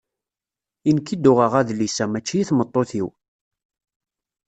I 0.89 0.91
nekk 0.93 1.07
i 1.13 1.15
d-uɣeɣ 1.17 1.53
adlis-a, 1.59 2.05
mačči 2.07 2.37
i 2.41 2.47
tmeṭṭut-iw. 2.49 3.07